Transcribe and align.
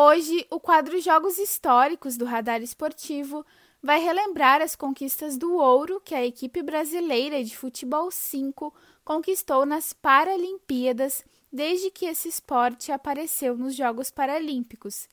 Hoje, 0.00 0.46
o 0.48 0.60
quadro 0.60 1.00
Jogos 1.00 1.38
Históricos 1.38 2.16
do 2.16 2.24
Radar 2.24 2.62
Esportivo 2.62 3.44
vai 3.82 3.98
relembrar 3.98 4.62
as 4.62 4.76
conquistas 4.76 5.36
do 5.36 5.56
ouro 5.56 6.00
que 6.00 6.14
a 6.14 6.24
equipe 6.24 6.62
brasileira 6.62 7.42
de 7.42 7.56
futebol 7.56 8.08
5 8.08 8.72
conquistou 9.04 9.66
nas 9.66 9.92
Paralimpíadas 9.92 11.24
desde 11.52 11.90
que 11.90 12.06
esse 12.06 12.28
esporte 12.28 12.92
apareceu 12.92 13.56
nos 13.56 13.74
Jogos 13.74 14.08
Paralímpicos, 14.08 15.08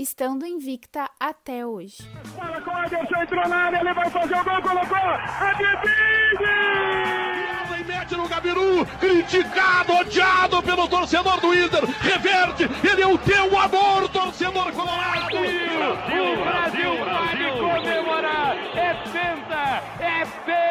estando 0.00 0.46
invicta 0.46 1.10
até 1.18 1.66
hoje. 1.66 1.98
Bola 2.36 2.60
com 2.60 2.70
Anderson, 2.70 3.22
entrou 3.22 3.48
na 3.48 3.56
área, 3.56 3.80
ele 3.80 3.94
vai 3.94 4.10
fazer 4.10 4.34
o 4.34 4.44
gol, 4.44 4.62
colocou, 4.62 4.96
a 4.96 5.54
mete 7.86 8.16
no 8.16 8.28
Gabiru, 8.28 8.86
criticado, 9.00 9.94
odiado 9.94 10.62
pelo 10.62 10.88
torcedor 10.88 11.40
do 11.40 11.54
Inter, 11.54 11.84
reverte, 12.00 12.64
ele 12.86 13.02
é 13.02 13.06
o 13.06 13.18
teu 13.18 13.58
amor, 13.58 14.08
torcedor 14.10 14.72
colorado. 14.72 15.30
Brasil, 15.30 16.32
o 16.32 16.36
Brasil, 16.36 17.04
Brasil. 17.04 17.58
Pode 17.58 17.82
comemorar, 17.82 18.56
é 18.76 18.94
penta, 19.10 19.82
é 20.04 20.24
penta 20.44 20.67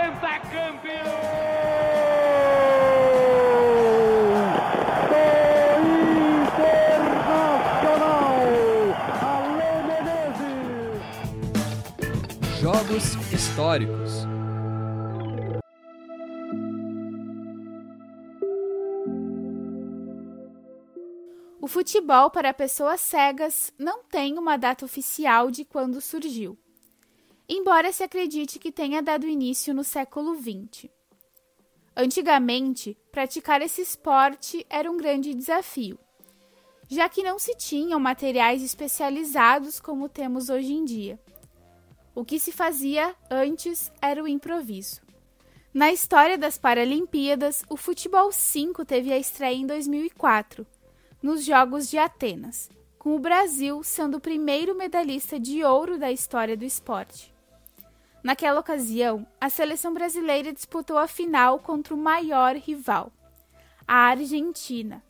históricos. 13.58 14.12
O 21.60 21.68
futebol 21.68 22.30
para 22.30 22.54
pessoas 22.54 23.02
cegas 23.02 23.74
não 23.80 24.04
tem 24.04 24.38
uma 24.38 24.58
data 24.58 24.86
oficial 24.86 25.50
de 25.50 25.66
quando 25.66 26.00
surgiu, 26.00 26.56
embora 27.50 27.92
se 27.92 28.04
acredite 28.04 28.60
que 28.60 28.72
tenha 28.72 29.02
dado 29.02 29.26
início 29.26 29.74
no 29.74 29.84
século 29.84 30.36
XX. 30.36 30.88
Antigamente, 31.96 32.96
praticar 33.12 33.64
esse 33.64 33.82
esporte 33.82 34.68
era 34.70 34.90
um 34.92 34.98
grande 34.98 35.34
desafio, 35.34 35.98
já 36.88 37.10
que 37.10 37.24
não 37.24 37.40
se 37.40 37.58
tinham 37.58 38.00
materiais 38.00 38.62
especializados 38.62 39.80
como 39.80 40.08
temos 40.08 40.48
hoje 40.48 40.74
em 40.74 40.86
dia. 40.86 41.20
O 42.18 42.26
que 42.26 42.40
se 42.40 42.52
fazia 42.52 43.16
antes 43.30 43.92
era 44.02 44.24
o 44.24 44.28
improviso. 44.28 45.00
Na 45.72 45.92
história 45.92 46.36
das 46.36 46.58
Paralimpíadas, 46.58 47.64
o 47.70 47.78
futebol 47.78 48.32
5 48.32 48.84
teve 48.86 49.14
a 49.14 49.20
estreia 49.20 49.54
em 49.54 49.68
2004, 49.68 50.66
nos 51.22 51.46
Jogos 51.46 51.88
de 51.88 52.00
Atenas, 52.00 52.72
com 52.98 53.16
o 53.16 53.20
Brasil 53.20 53.84
sendo 53.84 54.18
o 54.18 54.20
primeiro 54.20 54.74
medalhista 54.74 55.40
de 55.40 55.64
ouro 55.64 56.00
da 56.00 56.12
história 56.12 56.58
do 56.58 56.66
esporte. 56.66 57.32
Naquela 58.24 58.62
ocasião, 58.62 59.24
a 59.40 59.48
seleção 59.48 59.94
brasileira 59.94 60.52
disputou 60.52 60.98
a 60.98 61.08
final 61.08 61.60
contra 61.60 61.94
o 61.94 61.98
maior 61.98 62.56
rival, 62.56 63.12
a 63.88 63.94
Argentina. 63.94 65.04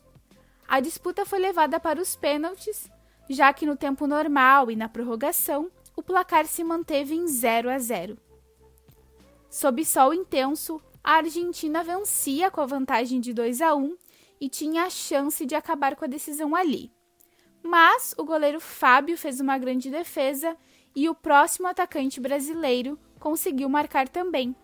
A 0.68 0.78
disputa 0.78 1.24
foi 1.24 1.38
levada 1.38 1.80
para 1.80 2.02
os 2.02 2.14
pênaltis, 2.14 2.86
já 3.30 3.50
que 3.54 3.64
no 3.64 3.76
tempo 3.76 4.06
normal 4.06 4.70
e 4.70 4.76
na 4.76 4.90
prorrogação, 4.90 5.70
o 5.98 6.02
placar 6.02 6.46
se 6.46 6.62
manteve 6.62 7.16
em 7.16 7.26
0 7.26 7.68
a 7.68 7.76
0. 7.76 8.16
Sob 9.50 9.84
sol 9.84 10.14
intenso, 10.14 10.80
a 11.02 11.14
Argentina 11.14 11.82
vencia 11.82 12.52
com 12.52 12.60
a 12.60 12.66
vantagem 12.66 13.20
de 13.20 13.34
2 13.34 13.60
a 13.60 13.74
1 13.74 13.96
e 14.40 14.48
tinha 14.48 14.84
a 14.84 14.90
chance 14.90 15.44
de 15.44 15.56
acabar 15.56 15.96
com 15.96 16.04
a 16.04 16.08
decisão 16.08 16.54
ali. 16.54 16.92
Mas 17.64 18.14
o 18.16 18.24
goleiro 18.24 18.60
Fábio 18.60 19.18
fez 19.18 19.40
uma 19.40 19.58
grande 19.58 19.90
defesa 19.90 20.56
e 20.94 21.08
o 21.08 21.16
próximo 21.16 21.66
atacante 21.66 22.20
brasileiro 22.20 22.96
conseguiu 23.18 23.68
marcar 23.68 24.08
também, 24.08 24.54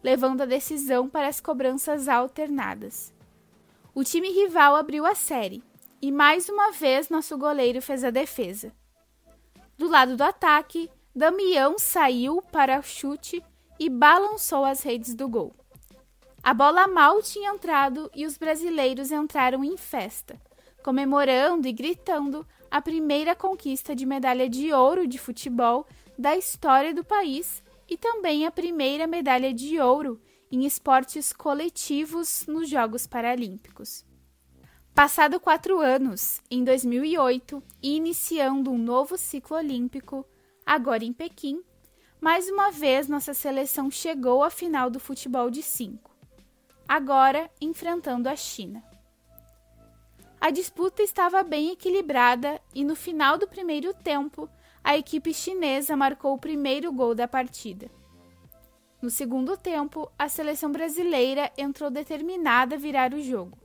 levando 0.00 0.42
a 0.42 0.46
decisão 0.46 1.08
para 1.08 1.26
as 1.26 1.40
cobranças 1.40 2.06
alternadas. 2.06 3.12
O 3.92 4.04
time 4.04 4.30
rival 4.30 4.76
abriu 4.76 5.04
a 5.04 5.16
série 5.16 5.60
e 6.00 6.12
mais 6.12 6.48
uma 6.48 6.70
vez 6.70 7.08
nosso 7.08 7.36
goleiro 7.36 7.82
fez 7.82 8.04
a 8.04 8.10
defesa. 8.10 8.72
Do 9.76 9.88
lado 9.88 10.16
do 10.16 10.22
ataque, 10.22 10.88
Damião 11.14 11.78
saiu 11.78 12.40
para 12.52 12.78
o 12.78 12.82
chute 12.82 13.42
e 13.78 13.90
balançou 13.90 14.64
as 14.64 14.82
redes 14.82 15.14
do 15.14 15.28
gol. 15.28 15.54
A 16.42 16.54
bola 16.54 16.86
mal 16.86 17.22
tinha 17.22 17.50
entrado 17.50 18.10
e 18.14 18.26
os 18.26 18.36
brasileiros 18.36 19.10
entraram 19.10 19.64
em 19.64 19.76
festa, 19.76 20.40
comemorando 20.82 21.66
e 21.66 21.72
gritando 21.72 22.46
a 22.70 22.80
primeira 22.80 23.34
conquista 23.34 23.96
de 23.96 24.04
medalha 24.04 24.48
de 24.48 24.72
ouro 24.72 25.06
de 25.06 25.18
futebol 25.18 25.86
da 26.18 26.36
história 26.36 26.94
do 26.94 27.04
país 27.04 27.62
e 27.88 27.96
também 27.96 28.46
a 28.46 28.50
primeira 28.50 29.06
medalha 29.06 29.52
de 29.52 29.80
ouro 29.80 30.20
em 30.50 30.64
esportes 30.64 31.32
coletivos 31.32 32.46
nos 32.46 32.68
Jogos 32.68 33.06
Paralímpicos. 33.06 34.04
Passado 34.94 35.40
quatro 35.40 35.80
anos, 35.80 36.40
em 36.48 36.62
2008, 36.62 37.60
e 37.82 37.96
iniciando 37.96 38.70
um 38.70 38.78
novo 38.78 39.18
ciclo 39.18 39.56
olímpico, 39.56 40.24
agora 40.64 41.04
em 41.04 41.12
Pequim, 41.12 41.64
mais 42.20 42.48
uma 42.48 42.70
vez 42.70 43.08
nossa 43.08 43.34
seleção 43.34 43.90
chegou 43.90 44.44
à 44.44 44.50
final 44.50 44.88
do 44.88 45.00
futebol 45.00 45.50
de 45.50 45.64
cinco, 45.64 46.14
agora 46.86 47.50
enfrentando 47.60 48.28
a 48.28 48.36
China. 48.36 48.84
A 50.40 50.50
disputa 50.50 51.02
estava 51.02 51.42
bem 51.42 51.72
equilibrada 51.72 52.60
e 52.72 52.84
no 52.84 52.94
final 52.94 53.36
do 53.36 53.48
primeiro 53.48 53.92
tempo, 53.92 54.48
a 54.84 54.96
equipe 54.96 55.34
chinesa 55.34 55.96
marcou 55.96 56.34
o 56.34 56.38
primeiro 56.38 56.92
gol 56.92 57.16
da 57.16 57.26
partida. 57.26 57.90
No 59.02 59.10
segundo 59.10 59.56
tempo, 59.56 60.08
a 60.16 60.28
seleção 60.28 60.70
brasileira 60.70 61.50
entrou 61.58 61.90
determinada 61.90 62.76
a 62.76 62.78
virar 62.78 63.12
o 63.12 63.20
jogo 63.20 63.63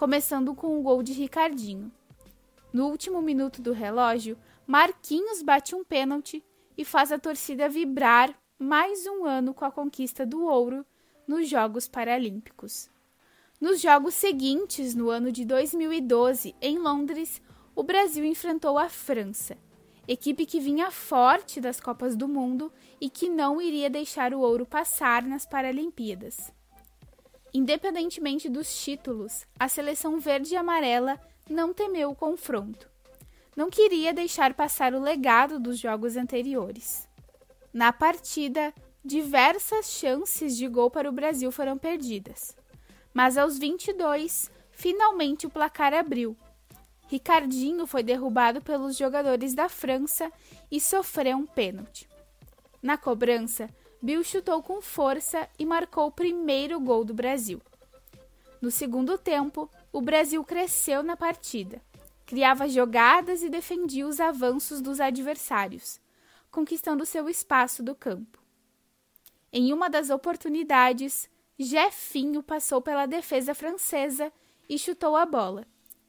começando 0.00 0.54
com 0.54 0.78
o 0.78 0.82
gol 0.82 1.02
de 1.02 1.12
Ricardinho. 1.12 1.92
No 2.72 2.86
último 2.86 3.20
minuto 3.20 3.60
do 3.60 3.74
relógio, 3.74 4.34
Marquinhos 4.66 5.42
bate 5.42 5.74
um 5.74 5.84
pênalti 5.84 6.42
e 6.74 6.86
faz 6.86 7.12
a 7.12 7.18
torcida 7.18 7.68
vibrar 7.68 8.34
mais 8.58 9.06
um 9.06 9.26
ano 9.26 9.52
com 9.52 9.62
a 9.62 9.70
conquista 9.70 10.24
do 10.24 10.46
ouro 10.46 10.86
nos 11.28 11.50
Jogos 11.50 11.86
Paralímpicos. 11.86 12.88
Nos 13.60 13.78
jogos 13.82 14.14
seguintes, 14.14 14.94
no 14.94 15.10
ano 15.10 15.30
de 15.30 15.44
2012, 15.44 16.56
em 16.62 16.78
Londres, 16.78 17.42
o 17.76 17.82
Brasil 17.82 18.24
enfrentou 18.24 18.78
a 18.78 18.88
França, 18.88 19.58
equipe 20.08 20.46
que 20.46 20.60
vinha 20.60 20.90
forte 20.90 21.60
das 21.60 21.78
Copas 21.78 22.16
do 22.16 22.26
Mundo 22.26 22.72
e 22.98 23.10
que 23.10 23.28
não 23.28 23.60
iria 23.60 23.90
deixar 23.90 24.32
o 24.32 24.40
ouro 24.40 24.64
passar 24.64 25.22
nas 25.24 25.44
Paralimpíadas. 25.44 26.50
Independentemente 27.52 28.48
dos 28.48 28.82
títulos, 28.82 29.46
a 29.58 29.68
seleção 29.68 30.18
verde 30.18 30.54
e 30.54 30.56
amarela 30.56 31.20
não 31.48 31.74
temeu 31.74 32.10
o 32.10 32.14
confronto. 32.14 32.88
Não 33.56 33.68
queria 33.68 34.14
deixar 34.14 34.54
passar 34.54 34.94
o 34.94 35.00
legado 35.00 35.58
dos 35.58 35.78
jogos 35.78 36.16
anteriores. 36.16 37.08
Na 37.72 37.92
partida, 37.92 38.72
diversas 39.04 39.90
chances 39.90 40.56
de 40.56 40.68
gol 40.68 40.90
para 40.90 41.08
o 41.08 41.12
Brasil 41.12 41.50
foram 41.50 41.76
perdidas. 41.76 42.56
Mas 43.12 43.36
aos 43.36 43.58
22, 43.58 44.50
finalmente 44.70 45.46
o 45.46 45.50
placar 45.50 45.92
abriu. 45.92 46.36
Ricardinho 47.08 47.88
foi 47.88 48.04
derrubado 48.04 48.60
pelos 48.60 48.96
jogadores 48.96 49.52
da 49.52 49.68
França 49.68 50.30
e 50.70 50.80
sofreu 50.80 51.36
um 51.36 51.46
pênalti. 51.46 52.08
Na 52.80 52.96
cobrança, 52.96 53.68
Bill 54.02 54.24
chutou 54.24 54.62
com 54.62 54.80
força 54.80 55.46
e 55.58 55.66
marcou 55.66 56.06
o 56.06 56.12
primeiro 56.12 56.80
gol 56.80 57.04
do 57.04 57.12
Brasil. 57.12 57.60
No 58.60 58.70
segundo 58.70 59.18
tempo, 59.18 59.70
o 59.92 60.00
Brasil 60.00 60.42
cresceu 60.42 61.02
na 61.02 61.16
partida, 61.16 61.82
criava 62.24 62.66
jogadas 62.66 63.42
e 63.42 63.50
defendia 63.50 64.06
os 64.06 64.18
avanços 64.18 64.80
dos 64.80 65.00
adversários, 65.00 66.00
conquistando 66.50 67.04
seu 67.04 67.28
espaço 67.28 67.82
do 67.82 67.94
campo. 67.94 68.38
Em 69.52 69.72
uma 69.72 69.90
das 69.90 70.08
oportunidades, 70.08 71.28
Jefinho 71.58 72.42
passou 72.42 72.80
pela 72.80 73.04
defesa 73.04 73.54
francesa 73.54 74.32
e 74.66 74.78
chutou 74.78 75.14
a 75.14 75.26
bola, 75.26 75.66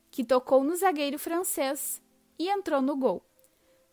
que 0.09 0.23
tocou 0.23 0.63
no 0.63 0.75
zagueiro 0.75 1.19
francês 1.19 2.01
e 2.39 2.49
entrou 2.49 2.81
no 2.81 2.95
gol 2.95 3.21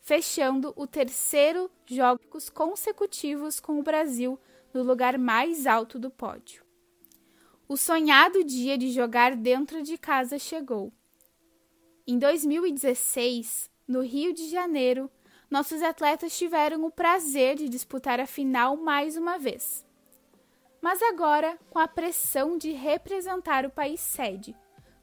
fechando 0.09 0.73
o 0.75 0.87
terceiro 0.87 1.71
jogos 1.85 2.49
consecutivos 2.49 3.61
com 3.61 3.79
o 3.79 3.83
Brasil 3.83 4.41
no 4.73 4.83
lugar 4.83 5.19
mais 5.19 5.67
alto 5.67 5.99
do 5.99 6.09
pódio. 6.09 6.65
O 7.69 7.77
sonhado 7.77 8.43
dia 8.43 8.79
de 8.79 8.91
jogar 8.91 9.37
dentro 9.37 9.83
de 9.83 9.99
casa 9.99 10.39
chegou. 10.39 10.91
Em 12.07 12.19
2016, 12.19 13.71
no 13.87 14.01
Rio 14.01 14.33
de 14.33 14.49
Janeiro, 14.49 15.11
nossos 15.51 15.83
atletas 15.83 16.39
tiveram 16.39 16.87
o 16.87 16.91
prazer 16.91 17.57
de 17.57 17.69
disputar 17.69 18.19
a 18.19 18.27
final 18.27 18.79
mais 18.79 19.15
uma 19.15 19.39
vez. 19.39 19.85
Mas 20.81 21.03
agora, 21.03 21.59
com 21.69 21.79
a 21.79 21.87
pressão 21.87 22.57
de 22.57 22.73
representar 22.73 23.67
o 23.67 23.71
país 23.71 24.01
sede, 24.01 24.57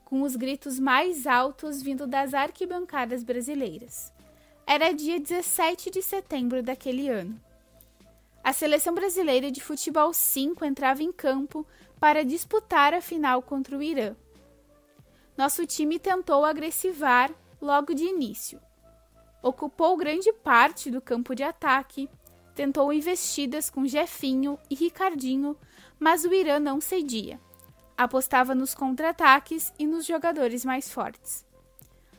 com 0.04 0.24
os 0.24 0.36
gritos 0.36 0.80
mais 0.80 1.28
altos 1.28 1.80
vindo 1.80 2.08
das 2.08 2.34
arquibancadas 2.34 3.24
brasileiras. 3.24 4.15
Era 4.68 4.92
dia 4.92 5.20
17 5.20 5.92
de 5.92 6.02
setembro 6.02 6.64
daquele 6.64 7.08
ano. 7.08 7.40
A 8.44 8.52
seleção 8.52 8.96
brasileira 8.96 9.52
de 9.52 9.62
futebol 9.62 10.12
5 10.12 10.66
entrava 10.66 11.04
em 11.04 11.12
campo 11.12 11.66
para 12.00 12.26
disputar 12.26 12.92
a 12.92 13.00
final 13.00 13.44
contra 13.44 13.78
o 13.78 13.84
Irã. 13.84 14.16
Nosso 15.38 15.68
time 15.68 16.00
tentou 16.00 16.44
agressivar 16.44 17.32
logo 17.62 17.94
de 17.94 18.06
início. 18.06 18.60
Ocupou 19.44 19.96
grande 19.96 20.34
parte 20.34 20.90
do 20.90 21.00
campo 21.00 21.36
de 21.36 21.44
ataque, 21.44 22.10
tentou 22.56 22.92
investidas 22.92 23.70
com 23.70 23.86
Jefinho 23.86 24.58
e 24.68 24.74
Ricardinho, 24.74 25.56
mas 26.00 26.26
o 26.26 26.34
Irã 26.34 26.60
não 26.60 26.82
cedia. 26.82 27.40
Apostava 27.96 28.56
nos 28.56 28.74
contra-ataques 28.74 29.72
e 29.78 29.86
nos 29.86 30.06
jogadores 30.08 30.66
mais 30.66 30.92
fortes. 30.92 31.45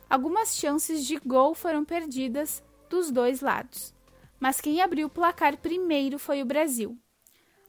Algumas 0.09 0.55
chances 0.55 1.05
de 1.05 1.17
gol 1.17 1.53
foram 1.53 1.83
perdidas 1.83 2.63
dos 2.89 3.11
dois 3.11 3.41
lados, 3.41 3.93
mas 4.39 4.61
quem 4.61 4.81
abriu 4.81 5.07
o 5.07 5.09
placar 5.09 5.57
primeiro 5.57 6.17
foi 6.17 6.41
o 6.41 6.45
Brasil. 6.45 6.97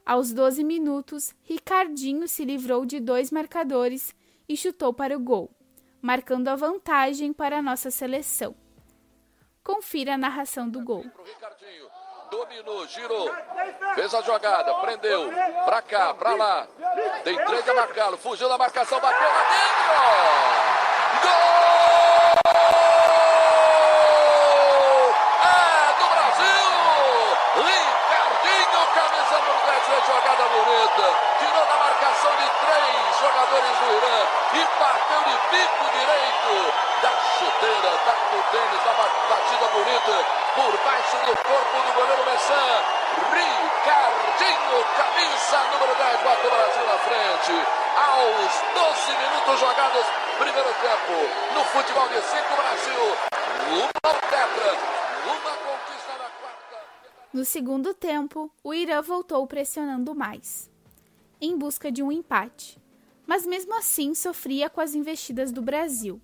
Aos 0.05 0.31
12 0.33 0.63
minutos, 0.63 1.35
Ricardinho 1.43 2.27
se 2.27 2.45
livrou 2.45 2.85
de 2.85 2.99
dois 2.99 3.29
marcadores 3.31 4.15
e 4.47 4.55
chutou 4.55 4.93
para 4.93 5.15
o 5.15 5.19
gol, 5.19 5.51
marcando 6.01 6.47
a 6.47 6.55
vantagem 6.55 7.33
para 7.33 7.57
a 7.59 7.61
nossa 7.61 7.91
seleção. 7.91 8.55
Confira 9.63 10.15
a 10.15 10.17
narração 10.17 10.67
do 10.69 10.81
gol. 10.81 11.05
Dominou, 12.31 12.87
girou, 12.87 13.29
fez 13.95 14.13
a 14.13 14.21
jogada, 14.21 14.73
prendeu, 14.75 15.29
pra 15.65 15.81
cá, 15.81 16.13
pra 16.13 16.35
lá. 16.35 16.67
Tem 17.23 17.35
três 17.45 17.67
a 17.67 17.73
marcá-lo, 17.73 18.17
fugiu 18.17 18.47
da 18.47 18.57
marcação, 18.57 18.99
bateu 18.99 19.27
lá 19.27 19.43
dentro! 19.49 19.89
Gol! 21.23 21.49
É 25.43 25.93
do 25.99 26.05
Brasil! 26.13 26.69
Ricardinho, 27.65 28.81
camisa 28.93 29.37
número 29.39 29.65
10, 29.65 29.85
fez 29.85 29.98
jogada 30.09 30.43
bonita. 30.49 31.05
Tirou 31.37 31.65
da 31.65 31.77
marcação 31.77 32.31
de 32.35 32.49
três 32.65 33.19
jogadores 33.21 33.77
do 33.77 33.87
Irã 33.93 34.17
e 34.53 34.61
bateu 34.79 35.21
de 35.21 35.35
bico 35.53 35.85
direito 35.93 36.73
da 37.01 37.11
chuteira, 37.37 37.91
da 38.05 38.19
do 38.29 38.43
tênis, 38.51 38.83
da 38.83 38.93
batida 39.29 39.67
bonita 39.69 40.25
por 40.55 40.77
baixo 40.83 41.17
do 41.25 41.33
corpo 41.45 41.77
do 41.85 41.93
goleiro 41.93 42.25
Messan. 42.25 42.99
Ricardinho, 43.33 44.85
camisa 44.97 45.57
número 45.73 45.95
10, 45.95 46.21
bota 46.21 46.47
o 46.47 46.51
Brasil 46.51 46.85
na 46.85 46.97
frente. 46.97 47.67
Aos 47.95 48.51
12 48.73 49.11
minutos 49.17 49.59
jogados, 49.59 50.05
primeiro 50.37 50.73
tempo. 50.73 51.29
No 51.53 51.63
futebol 51.65 52.07
de 52.07 52.21
5, 52.21 52.55
Brasil. 52.55 53.17
Uma 53.69 54.13
tetra, 54.13 54.77
uma 55.25 55.51
conquista. 55.51 55.98
No 57.33 57.45
segundo 57.45 57.93
tempo, 57.93 58.51
o 58.63 58.73
Irã 58.73 59.01
voltou 59.01 59.45
pressionando 59.45 60.15
mais, 60.15 60.69
em 61.39 61.57
busca 61.57 61.91
de 61.91 62.01
um 62.01 62.11
empate. 62.11 62.79
Mas 63.25 63.45
mesmo 63.45 63.75
assim 63.77 64.15
sofria 64.15 64.69
com 64.69 64.81
as 64.81 64.95
investidas 64.95 65.51
do 65.51 65.61
Brasil 65.61 66.19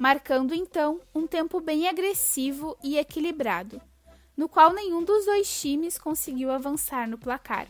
marcando 0.00 0.54
então 0.54 0.98
um 1.14 1.26
tempo 1.26 1.60
bem 1.60 1.86
agressivo 1.86 2.74
e 2.82 2.96
equilibrado, 2.96 3.78
no 4.34 4.48
qual 4.48 4.72
nenhum 4.72 5.04
dos 5.04 5.26
dois 5.26 5.60
times 5.60 5.98
conseguiu 5.98 6.50
avançar 6.50 7.06
no 7.06 7.18
placar. 7.18 7.68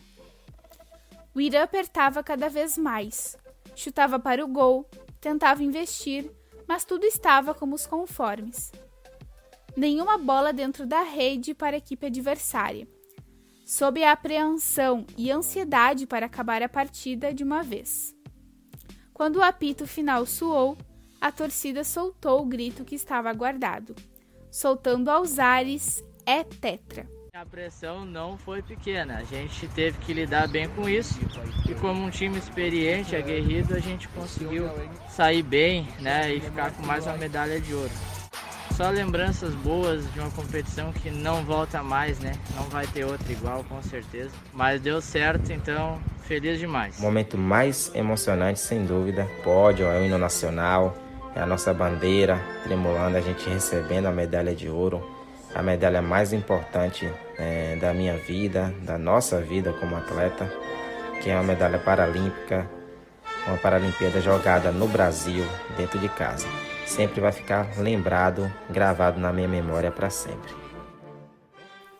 O 1.35 1.41
Irã 1.41 1.63
apertava 1.63 2.23
cada 2.23 2.47
vez 2.47 2.77
mais, 2.77 3.37
chutava 3.75 4.17
para 4.17 4.45
o 4.45 4.47
gol, 4.47 4.89
tentava 5.19 5.61
investir, 5.61 6.31
mas 6.65 6.85
tudo 6.85 7.05
estava 7.05 7.53
como 7.53 7.75
os 7.75 7.85
conformes. 7.85 8.71
Nenhuma 9.75 10.17
bola 10.17 10.51
dentro 10.51 10.85
da 10.85 11.01
rede 11.01 11.53
para 11.53 11.75
a 11.75 11.79
equipe 11.79 12.05
adversária. 12.05 12.87
Sob 13.65 14.03
a 14.03 14.11
apreensão 14.11 15.05
e 15.17 15.31
ansiedade 15.31 16.05
para 16.05 16.25
acabar 16.25 16.61
a 16.61 16.67
partida 16.67 17.33
de 17.33 17.43
uma 17.43 17.63
vez. 17.63 18.13
Quando 19.13 19.37
o 19.37 19.43
apito 19.43 19.87
final 19.87 20.25
soou, 20.25 20.77
a 21.21 21.31
torcida 21.31 21.83
soltou 21.83 22.41
o 22.41 22.45
grito 22.45 22.83
que 22.83 22.95
estava 22.95 23.31
guardado, 23.31 23.95
soltando 24.51 25.09
aos 25.09 25.39
ares 25.39 26.03
é 26.25 26.43
tetra. 26.43 27.07
A 27.33 27.45
pressão 27.45 28.03
não 28.03 28.37
foi 28.37 28.61
pequena, 28.61 29.19
a 29.19 29.23
gente 29.23 29.65
teve 29.69 29.97
que 29.99 30.13
lidar 30.13 30.49
bem 30.49 30.67
com 30.69 30.89
isso 30.89 31.17
e 31.69 31.73
como 31.75 32.03
um 32.03 32.09
time 32.09 32.37
experiente, 32.37 33.15
aguerrido, 33.15 33.73
a 33.73 33.79
gente 33.79 34.07
conseguiu 34.09 34.69
sair 35.07 35.41
bem 35.41 35.87
né, 36.01 36.33
e 36.33 36.41
ficar 36.41 36.71
com 36.73 36.85
mais 36.85 37.05
uma 37.05 37.15
medalha 37.15 37.61
de 37.61 37.73
ouro. 37.73 38.10
Só 38.81 38.89
lembranças 38.89 39.53
boas 39.53 40.11
de 40.11 40.19
uma 40.19 40.31
competição 40.31 40.91
que 40.91 41.11
não 41.11 41.45
volta 41.45 41.83
mais, 41.83 42.17
né? 42.17 42.31
Não 42.55 42.63
vai 42.63 42.87
ter 42.87 43.05
outra 43.05 43.31
igual, 43.31 43.63
com 43.65 43.79
certeza. 43.83 44.31
Mas 44.51 44.81
deu 44.81 44.99
certo, 44.99 45.53
então 45.53 45.99
feliz 46.23 46.57
demais. 46.57 46.99
Momento 46.99 47.37
mais 47.37 47.91
emocionante, 47.93 48.59
sem 48.59 48.83
dúvida, 48.83 49.29
pódio, 49.43 49.85
é 49.85 49.99
o 49.99 50.03
hino 50.03 50.17
nacional, 50.17 50.97
é 51.35 51.41
a 51.41 51.45
nossa 51.45 51.71
bandeira 51.71 52.41
tremulando, 52.63 53.17
a 53.17 53.21
gente 53.21 53.47
recebendo 53.47 54.07
a 54.07 54.11
medalha 54.11 54.55
de 54.55 54.67
ouro, 54.67 55.07
a 55.53 55.61
medalha 55.61 56.01
mais 56.01 56.33
importante 56.33 57.07
é, 57.37 57.75
da 57.75 57.93
minha 57.93 58.17
vida, 58.17 58.73
da 58.81 58.97
nossa 58.97 59.39
vida 59.39 59.71
como 59.73 59.95
atleta, 59.95 60.51
que 61.21 61.29
é 61.29 61.35
uma 61.35 61.43
medalha 61.43 61.77
paralímpica, 61.77 62.67
uma 63.45 63.57
Paralimpíada 63.57 64.19
jogada 64.19 64.71
no 64.71 64.87
Brasil, 64.87 65.45
dentro 65.77 65.99
de 65.99 66.09
casa. 66.09 66.47
Sempre 66.91 67.21
vai 67.21 67.31
ficar 67.31 67.79
lembrado, 67.79 68.51
gravado 68.69 69.17
na 69.17 69.31
minha 69.31 69.47
memória 69.47 69.89
para 69.89 70.09
sempre. 70.09 70.53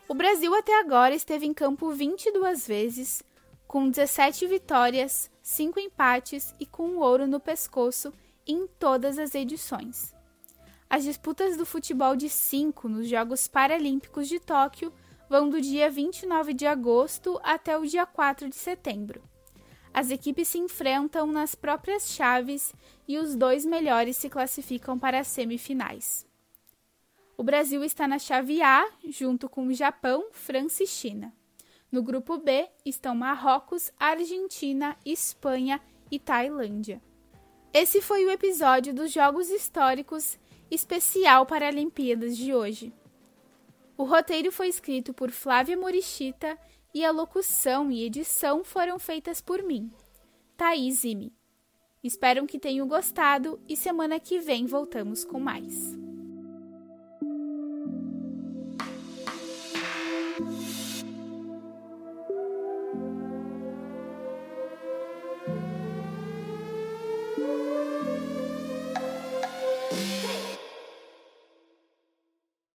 O 0.05 0.13
Brasil 0.13 0.53
até 0.53 0.81
agora 0.81 1.15
esteve 1.15 1.45
em 1.45 1.53
campo 1.53 1.93
22 1.93 2.67
vezes, 2.67 3.23
com 3.65 3.89
17 3.89 4.45
vitórias, 4.47 5.31
5 5.41 5.79
empates 5.79 6.53
e 6.59 6.65
com 6.65 6.89
um 6.89 6.99
ouro 6.99 7.25
no 7.25 7.39
pescoço 7.39 8.11
em 8.45 8.67
todas 8.67 9.17
as 9.17 9.33
edições. 9.33 10.13
As 10.89 11.05
disputas 11.05 11.55
do 11.55 11.65
futebol 11.65 12.13
de 12.17 12.27
5 12.27 12.89
nos 12.89 13.07
Jogos 13.07 13.47
Paralímpicos 13.47 14.27
de 14.27 14.41
Tóquio 14.41 14.91
vão 15.29 15.49
do 15.49 15.61
dia 15.61 15.89
29 15.89 16.53
de 16.53 16.67
agosto 16.67 17.39
até 17.45 17.77
o 17.77 17.85
dia 17.85 18.05
4 18.05 18.49
de 18.49 18.57
setembro. 18.57 19.30
As 19.93 20.09
equipes 20.09 20.47
se 20.47 20.57
enfrentam 20.57 21.27
nas 21.27 21.53
próprias 21.53 22.11
chaves 22.11 22.73
e 23.07 23.17
os 23.17 23.35
dois 23.35 23.65
melhores 23.65 24.15
se 24.17 24.29
classificam 24.29 24.97
para 24.97 25.19
as 25.19 25.27
semifinais. 25.27 26.25
O 27.37 27.43
Brasil 27.43 27.83
está 27.83 28.07
na 28.07 28.19
chave 28.19 28.61
A, 28.61 28.87
junto 29.07 29.49
com 29.49 29.73
Japão, 29.73 30.27
França 30.31 30.83
e 30.83 30.87
China. 30.87 31.33
No 31.91 32.01
grupo 32.01 32.37
B 32.37 32.69
estão 32.85 33.13
Marrocos, 33.13 33.91
Argentina, 33.99 34.95
Espanha 35.05 35.81
e 36.09 36.17
Tailândia. 36.17 37.01
Esse 37.73 38.01
foi 38.01 38.25
o 38.25 38.31
episódio 38.31 38.93
dos 38.93 39.11
Jogos 39.11 39.49
Históricos 39.49 40.37
especial 40.69 41.45
para 41.45 41.67
Olimpíadas 41.67 42.37
de 42.37 42.53
hoje. 42.53 42.93
O 43.97 44.03
roteiro 44.03 44.51
foi 44.51 44.69
escrito 44.69 45.13
por 45.13 45.31
Flávia 45.31 45.75
Morichita 45.75 46.57
e 46.93 47.05
a 47.05 47.11
locução 47.11 47.91
e 47.91 48.03
edição 48.03 48.63
foram 48.63 48.99
feitas 48.99 49.41
por 49.41 49.63
mim, 49.63 49.91
Thaís 50.57 51.03
Ime. 51.03 51.33
Espero 52.03 52.45
que 52.47 52.59
tenham 52.59 52.87
gostado 52.87 53.59
e 53.67 53.75
semana 53.75 54.19
que 54.19 54.39
vem 54.39 54.65
voltamos 54.65 55.23
com 55.23 55.39
mais. 55.39 55.95